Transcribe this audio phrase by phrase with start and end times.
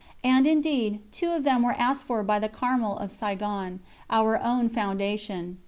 [0.23, 3.77] And indeed, two of them were asked for by the Carmel of Saïgon,
[4.09, 5.59] our own foundation.